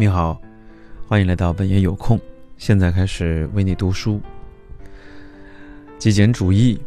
[0.00, 0.40] 你好，
[1.08, 2.20] 欢迎来到本爷有空。
[2.56, 4.20] 现在开始为你读书。
[5.98, 6.80] 极简主义，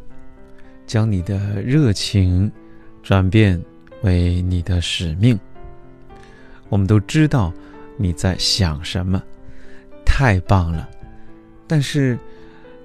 [0.88, 2.50] 将你的热情
[3.04, 3.62] 转变
[4.04, 5.38] 为你的使命。
[6.70, 7.52] 我们都知道
[7.98, 9.22] 你在想什么，
[10.06, 10.90] 太棒了。
[11.68, 12.18] 但是，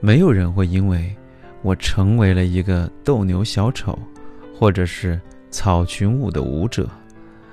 [0.00, 1.14] 没有人会因为
[1.62, 3.96] 我成为了一个斗牛小丑，
[4.58, 5.20] 或者是
[5.52, 6.90] 草裙舞的舞者，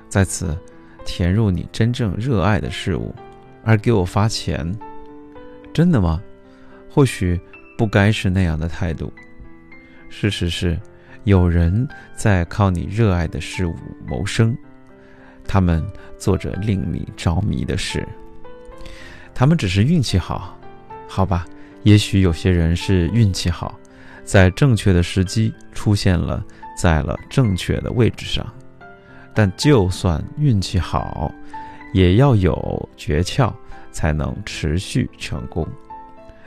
[0.09, 0.57] 在此。
[1.05, 3.13] 填入你真正热爱的事物，
[3.63, 4.73] 而给我发钱，
[5.73, 6.21] 真的吗？
[6.89, 7.39] 或许
[7.77, 9.11] 不该是那样的态度。
[10.09, 10.79] 事实是，
[11.23, 13.75] 有人在靠你热爱的事物
[14.07, 14.55] 谋生，
[15.47, 15.83] 他们
[16.17, 18.07] 做着令你着迷的事。
[19.33, 20.59] 他们只是运气好，
[21.07, 21.45] 好吧？
[21.81, 23.77] 也许有些人是运气好，
[24.23, 26.45] 在正确的时机出现了，
[26.77, 28.45] 在了正确的位置上。
[29.33, 31.31] 但就算运气好，
[31.93, 33.51] 也要有诀窍，
[33.91, 35.67] 才能持续成功。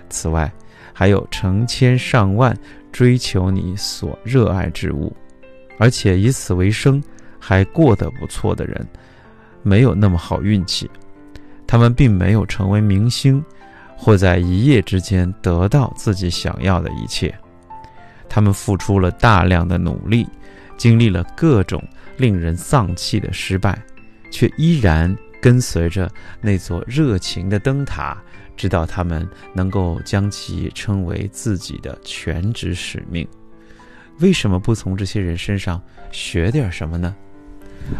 [0.08, 0.50] 此外，
[0.92, 2.56] 还有成千上万
[2.92, 5.14] 追求你所热爱之物，
[5.78, 7.02] 而且以此为生，
[7.38, 8.86] 还过得不错的人，
[9.62, 10.90] 没有那么好运气。
[11.66, 13.44] 他们并没有成为明星，
[13.96, 17.34] 或在一夜之间得到自己想要的一切。
[18.28, 20.26] 他们付出了大量的努力，
[20.76, 21.82] 经历了各种。
[22.18, 23.78] 令人丧气的失败，
[24.30, 26.10] 却依然跟随着
[26.40, 28.16] 那座热情的灯塔，
[28.56, 33.28] 直到他们能够将其称为自己的全职使命。
[34.20, 35.78] 为什么不从这些人身上
[36.10, 37.14] 学点什么呢？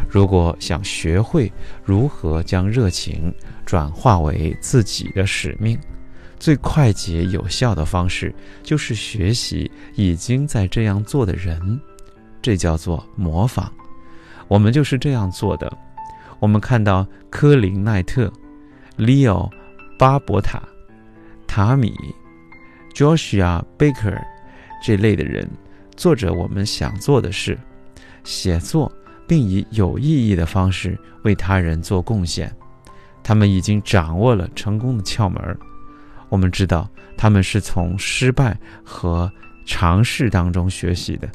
[0.09, 1.53] 如果想学会
[1.85, 3.31] 如何将热情
[3.67, 5.79] 转化为自己的使命，
[6.39, 11.79] 最快捷有效的方式就是学习已经在这样做的人，
[12.47, 13.69] 这叫做模仿。
[14.47, 15.77] 我们就是这样做的。
[16.39, 18.33] 我们看到科林奈特、
[18.97, 19.51] Leo
[19.99, 20.63] 巴伯塔、
[21.45, 21.93] 塔米、
[22.95, 24.23] Joshua Baker
[24.81, 25.51] 这类的人，
[25.97, 27.59] 做着我们想做的事，
[28.23, 28.93] 写作，
[29.27, 32.49] 并以有意义的方式为他人做贡献。
[33.25, 35.59] 他们已经掌握了成功的窍门。
[36.29, 39.29] 我们知道他们是从失败和
[39.67, 41.29] 尝试当中学习的。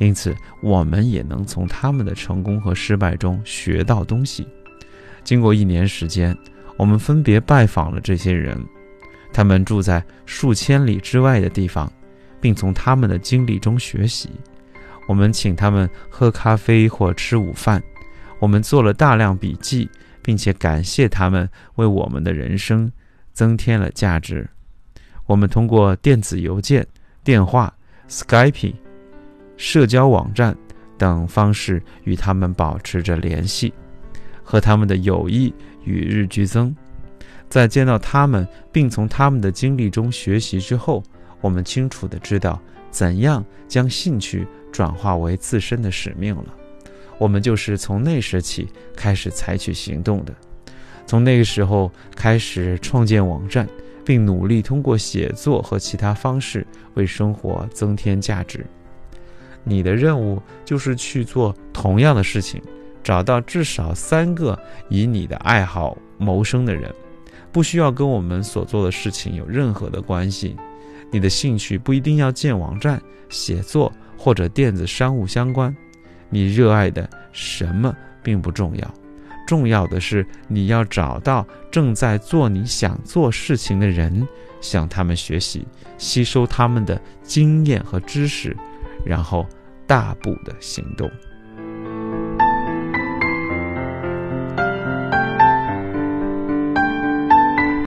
[0.00, 4.48] 因此，我们也能从他们的成功和失败中学到东西。
[5.22, 6.34] 经过一年时间，
[6.78, 8.58] 我们分别拜访了这些人，
[9.30, 11.92] 他们住在数千里之外的地方，
[12.40, 14.30] 并从他们的经历中学习。
[15.06, 17.82] 我们请他们喝咖啡或吃午饭，
[18.38, 19.86] 我们做了大量笔记，
[20.22, 22.90] 并且感谢他们为我们的人生
[23.34, 24.48] 增添了价值。
[25.26, 26.86] 我们通过电子邮件、
[27.22, 27.70] 电话、
[28.08, 28.72] Skype。
[29.60, 30.56] 社交网站
[30.96, 33.70] 等方式与他们保持着联系，
[34.42, 35.52] 和他们的友谊
[35.84, 36.74] 与日俱增。
[37.50, 41.02] 在见到他们并从他们的经历中学习之后，
[41.42, 42.58] 我们清楚地知道
[42.90, 46.46] 怎样将兴趣转化为自身的使命了。
[47.18, 48.66] 我们就是从那时起
[48.96, 50.34] 开始采取行动的，
[51.04, 53.68] 从那个时候开始创建网站，
[54.06, 58.64] 并努力通过写作和其他方式为生活增添价值。
[59.64, 62.62] 你的任务就是去做同样的事情，
[63.02, 66.92] 找到至少三个以你的爱好谋生的人，
[67.52, 70.56] 不需要跟我们所做的事情有任何的关系。
[71.10, 75.74] 你的兴趣不一定要建网站、写作或者电子商务相关。
[76.28, 78.94] 你热爱的什么并不重要，
[79.46, 84.26] 重要的是你要找到正在做你想做事情的人，
[84.60, 85.66] 向他们学习，
[85.98, 88.56] 吸收他们的经验和知识。
[89.04, 89.46] 然后，
[89.86, 91.10] 大步的行动。